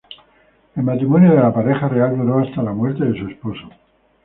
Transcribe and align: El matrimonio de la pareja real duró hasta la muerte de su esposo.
El 0.75 0.81
matrimonio 0.81 1.29
de 1.29 1.39
la 1.41 1.53
pareja 1.53 1.87
real 1.87 2.17
duró 2.17 2.39
hasta 2.39 2.63
la 2.63 2.73
muerte 2.73 3.05
de 3.05 3.19
su 3.19 3.27
esposo. 3.27 3.69